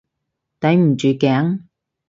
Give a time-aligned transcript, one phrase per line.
[0.59, 1.59] 抵唔住頸？